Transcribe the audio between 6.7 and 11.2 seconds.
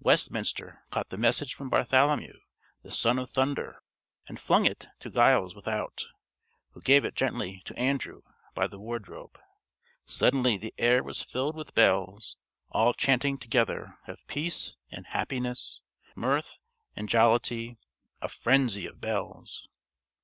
who gave it gently to Andrew by the Wardrobe. Suddenly the air